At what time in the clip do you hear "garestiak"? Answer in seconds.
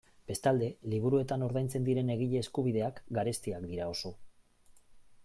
3.19-3.71